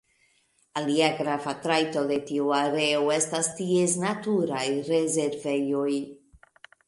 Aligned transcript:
Alia 0.79 1.09
grava 1.19 1.51
trajto 1.65 2.01
de 2.11 2.17
tiu 2.29 2.47
areo 2.61 3.03
estas 3.17 3.51
ties 3.59 3.95
naturaj 4.07 4.65
rezervejoj. 4.91 5.93